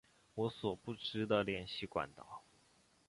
[0.33, 2.41] 我所不知的联系管道